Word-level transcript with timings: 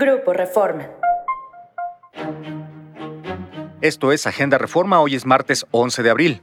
Grupo 0.00 0.32
Reforma. 0.32 0.88
Esto 3.80 4.12
es 4.12 4.28
Agenda 4.28 4.56
Reforma, 4.56 5.00
hoy 5.00 5.16
es 5.16 5.26
martes 5.26 5.66
11 5.72 6.04
de 6.04 6.10
abril. 6.10 6.42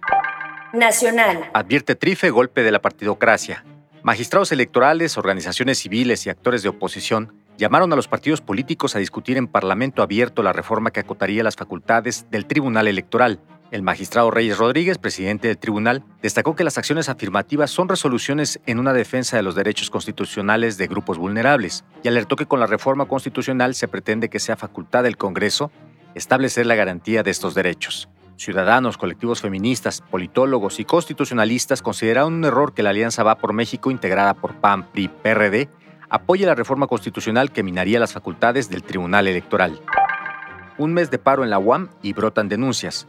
Nacional. 0.73 1.49
Advierte 1.53 1.95
Trife 1.95 2.31
golpe 2.31 2.63
de 2.63 2.71
la 2.73 2.81
partidocracia. 2.81 3.63
Magistrados 4.03 4.51
electorales, 4.51 5.17
organizaciones 5.17 5.77
civiles 5.77 6.25
y 6.25 6.29
actores 6.29 6.63
de 6.63 6.69
oposición 6.69 7.33
llamaron 7.55 7.93
a 7.93 7.95
los 7.95 8.09
partidos 8.09 8.41
políticos 8.41 8.93
a 8.97 8.99
discutir 8.99 9.37
en 9.37 9.47
Parlamento 9.47 10.03
abierto 10.03 10.43
la 10.43 10.51
reforma 10.51 10.91
que 10.91 10.99
acotaría 10.99 11.41
las 11.41 11.55
facultades 11.55 12.25
del 12.29 12.47
Tribunal 12.47 12.89
Electoral. 12.89 13.39
El 13.75 13.83
magistrado 13.83 14.31
Reyes 14.31 14.57
Rodríguez, 14.57 14.97
presidente 14.97 15.49
del 15.49 15.57
tribunal, 15.57 16.01
destacó 16.21 16.55
que 16.55 16.63
las 16.63 16.77
acciones 16.77 17.09
afirmativas 17.09 17.69
son 17.69 17.89
resoluciones 17.89 18.61
en 18.65 18.79
una 18.79 18.93
defensa 18.93 19.35
de 19.35 19.43
los 19.43 19.53
derechos 19.53 19.89
constitucionales 19.89 20.77
de 20.77 20.87
grupos 20.87 21.17
vulnerables 21.17 21.83
y 22.01 22.07
alertó 22.07 22.37
que 22.37 22.45
con 22.45 22.61
la 22.61 22.67
reforma 22.67 23.05
constitucional 23.05 23.75
se 23.75 23.89
pretende 23.89 24.29
que 24.29 24.39
sea 24.39 24.55
facultad 24.55 25.03
del 25.03 25.17
Congreso 25.17 25.71
establecer 26.13 26.67
la 26.67 26.75
garantía 26.75 27.21
de 27.21 27.31
estos 27.31 27.53
derechos. 27.53 28.07
Ciudadanos, 28.37 28.97
colectivos 28.97 29.41
feministas, 29.41 29.99
politólogos 30.09 30.79
y 30.79 30.85
constitucionalistas 30.85 31.81
consideraron 31.81 32.33
un 32.35 32.45
error 32.45 32.73
que 32.73 32.81
la 32.81 32.91
Alianza 32.91 33.23
Va 33.23 33.35
por 33.35 33.51
México, 33.51 33.91
integrada 33.91 34.35
por 34.35 34.55
PAN, 34.55 34.89
PRI, 34.89 35.09
PRD, 35.09 35.67
apoye 36.09 36.45
la 36.45 36.55
reforma 36.55 36.87
constitucional 36.87 37.51
que 37.51 37.61
minaría 37.61 37.99
las 37.99 38.13
facultades 38.13 38.69
del 38.69 38.83
Tribunal 38.83 39.27
Electoral. 39.27 39.81
Un 40.77 40.93
mes 40.93 41.11
de 41.11 41.19
paro 41.19 41.43
en 41.43 41.49
la 41.49 41.59
UAM 41.59 41.89
y 42.01 42.13
brotan 42.13 42.47
denuncias. 42.47 43.05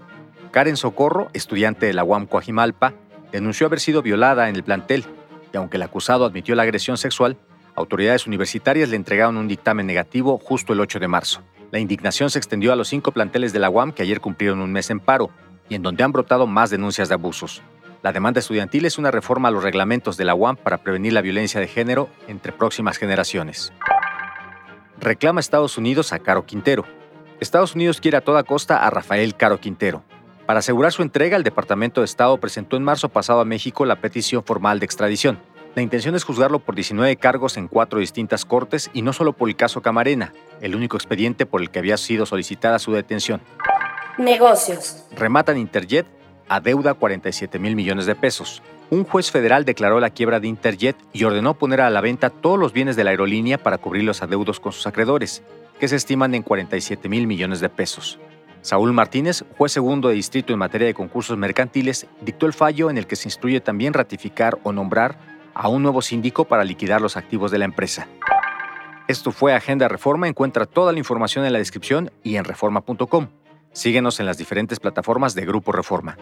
Karen 0.50 0.76
Socorro, 0.76 1.28
estudiante 1.32 1.86
de 1.86 1.94
la 1.94 2.04
UAM 2.04 2.26
Coajimalpa, 2.26 2.94
denunció 3.32 3.66
haber 3.66 3.80
sido 3.80 4.02
violada 4.02 4.48
en 4.48 4.56
el 4.56 4.64
plantel 4.64 5.04
y 5.52 5.56
aunque 5.56 5.76
el 5.76 5.82
acusado 5.82 6.24
admitió 6.24 6.54
la 6.54 6.62
agresión 6.62 6.96
sexual, 6.96 7.36
autoridades 7.74 8.26
universitarias 8.26 8.88
le 8.88 8.96
entregaron 8.96 9.36
un 9.36 9.48
dictamen 9.48 9.86
negativo 9.86 10.38
justo 10.38 10.72
el 10.72 10.80
8 10.80 10.98
de 10.98 11.08
marzo. 11.08 11.42
La 11.70 11.78
indignación 11.78 12.30
se 12.30 12.38
extendió 12.38 12.72
a 12.72 12.76
los 12.76 12.88
cinco 12.88 13.12
planteles 13.12 13.52
de 13.52 13.58
la 13.58 13.70
UAM 13.70 13.92
que 13.92 14.02
ayer 14.02 14.20
cumplieron 14.20 14.60
un 14.60 14.72
mes 14.72 14.90
en 14.90 15.00
paro 15.00 15.30
y 15.68 15.74
en 15.74 15.82
donde 15.82 16.04
han 16.04 16.12
brotado 16.12 16.46
más 16.46 16.70
denuncias 16.70 17.08
de 17.08 17.14
abusos. 17.14 17.62
La 18.02 18.12
demanda 18.12 18.38
estudiantil 18.38 18.84
es 18.84 18.98
una 18.98 19.10
reforma 19.10 19.48
a 19.48 19.50
los 19.50 19.64
reglamentos 19.64 20.16
de 20.16 20.24
la 20.24 20.34
UAM 20.34 20.56
para 20.56 20.78
prevenir 20.78 21.12
la 21.12 21.22
violencia 21.22 21.60
de 21.60 21.66
género 21.66 22.08
entre 22.28 22.52
próximas 22.52 22.98
generaciones. 22.98 23.72
Reclama 25.00 25.40
Estados 25.40 25.76
Unidos 25.76 26.12
a 26.12 26.20
Caro 26.20 26.46
Quintero. 26.46 26.84
Estados 27.40 27.74
Unidos 27.74 28.00
quiere 28.00 28.16
a 28.16 28.22
toda 28.22 28.44
costa 28.44 28.86
a 28.86 28.90
Rafael 28.90 29.34
Caro 29.34 29.60
Quintero. 29.60 30.04
Para 30.46 30.60
asegurar 30.60 30.92
su 30.92 31.02
entrega, 31.02 31.36
el 31.36 31.42
Departamento 31.42 32.00
de 32.00 32.04
Estado 32.04 32.38
presentó 32.38 32.76
en 32.76 32.84
marzo 32.84 33.08
pasado 33.08 33.40
a 33.40 33.44
México 33.44 33.84
la 33.84 33.96
petición 33.96 34.44
formal 34.44 34.78
de 34.78 34.86
extradición. 34.86 35.40
La 35.74 35.82
intención 35.82 36.14
es 36.14 36.24
juzgarlo 36.24 36.60
por 36.60 36.74
19 36.76 37.16
cargos 37.16 37.56
en 37.56 37.66
cuatro 37.66 37.98
distintas 37.98 38.44
cortes 38.44 38.88
y 38.94 39.02
no 39.02 39.12
solo 39.12 39.32
por 39.32 39.48
el 39.48 39.56
caso 39.56 39.82
Camarena, 39.82 40.32
el 40.60 40.76
único 40.76 40.96
expediente 40.96 41.46
por 41.46 41.60
el 41.60 41.70
que 41.70 41.80
había 41.80 41.96
sido 41.96 42.26
solicitada 42.26 42.78
su 42.78 42.92
detención. 42.92 43.40
Negocios. 44.18 45.04
Rematan 45.16 45.58
Interjet 45.58 46.06
adeuda 46.48 46.94
47 46.94 47.58
mil 47.58 47.74
millones 47.74 48.06
de 48.06 48.14
pesos. 48.14 48.62
Un 48.88 49.04
juez 49.04 49.32
federal 49.32 49.64
declaró 49.64 49.98
la 49.98 50.10
quiebra 50.10 50.38
de 50.38 50.46
Interjet 50.46 50.96
y 51.12 51.24
ordenó 51.24 51.54
poner 51.54 51.80
a 51.80 51.90
la 51.90 52.00
venta 52.00 52.30
todos 52.30 52.58
los 52.58 52.72
bienes 52.72 52.94
de 52.94 53.02
la 53.02 53.10
aerolínea 53.10 53.58
para 53.58 53.78
cubrir 53.78 54.04
los 54.04 54.22
adeudos 54.22 54.60
con 54.60 54.72
sus 54.72 54.86
acreedores, 54.86 55.42
que 55.80 55.88
se 55.88 55.96
estiman 55.96 56.34
en 56.34 56.42
47 56.42 57.08
mil 57.08 57.26
millones 57.26 57.58
de 57.60 57.68
pesos. 57.68 58.18
Saúl 58.66 58.92
Martínez, 58.92 59.44
juez 59.56 59.70
segundo 59.70 60.08
de 60.08 60.16
distrito 60.16 60.52
en 60.52 60.58
materia 60.58 60.88
de 60.88 60.92
concursos 60.92 61.38
mercantiles, 61.38 62.08
dictó 62.20 62.46
el 62.46 62.52
fallo 62.52 62.90
en 62.90 62.98
el 62.98 63.06
que 63.06 63.14
se 63.14 63.28
instruye 63.28 63.60
también 63.60 63.94
ratificar 63.94 64.58
o 64.64 64.72
nombrar 64.72 65.20
a 65.54 65.68
un 65.68 65.84
nuevo 65.84 66.02
síndico 66.02 66.46
para 66.46 66.64
liquidar 66.64 67.00
los 67.00 67.16
activos 67.16 67.52
de 67.52 67.58
la 67.58 67.64
empresa. 67.64 68.08
Esto 69.06 69.30
fue 69.30 69.54
Agenda 69.54 69.86
Reforma. 69.86 70.26
Encuentra 70.26 70.66
toda 70.66 70.92
la 70.92 70.98
información 70.98 71.44
en 71.44 71.52
la 71.52 71.60
descripción 71.60 72.10
y 72.24 72.34
en 72.34 72.44
reforma.com. 72.44 73.28
Síguenos 73.70 74.18
en 74.18 74.26
las 74.26 74.36
diferentes 74.36 74.80
plataformas 74.80 75.36
de 75.36 75.46
Grupo 75.46 75.70
Reforma. 75.70 76.18